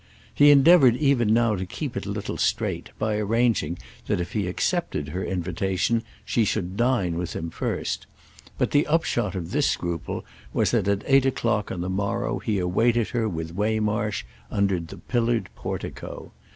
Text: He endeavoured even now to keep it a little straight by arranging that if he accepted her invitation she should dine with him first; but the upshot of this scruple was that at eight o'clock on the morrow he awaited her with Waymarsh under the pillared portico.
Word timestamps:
He 0.33 0.49
endeavoured 0.49 0.95
even 0.97 1.31
now 1.31 1.55
to 1.55 1.63
keep 1.63 1.95
it 1.95 2.07
a 2.07 2.11
little 2.11 2.35
straight 2.37 2.89
by 2.97 3.17
arranging 3.17 3.77
that 4.07 4.19
if 4.19 4.31
he 4.33 4.47
accepted 4.47 5.09
her 5.09 5.23
invitation 5.23 6.01
she 6.25 6.43
should 6.43 6.75
dine 6.75 7.19
with 7.19 7.33
him 7.35 7.51
first; 7.51 8.07
but 8.57 8.71
the 8.71 8.87
upshot 8.87 9.35
of 9.35 9.51
this 9.51 9.67
scruple 9.69 10.25
was 10.53 10.71
that 10.71 10.87
at 10.87 11.03
eight 11.05 11.27
o'clock 11.27 11.71
on 11.71 11.81
the 11.81 11.87
morrow 11.87 12.39
he 12.39 12.57
awaited 12.57 13.09
her 13.09 13.29
with 13.29 13.53
Waymarsh 13.55 14.23
under 14.49 14.79
the 14.79 14.97
pillared 14.97 15.49
portico. 15.55 16.31